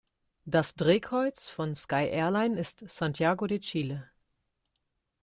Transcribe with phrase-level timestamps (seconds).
[0.45, 4.09] Das Drehkreuz von Sky Airline ist Santiago de Chile.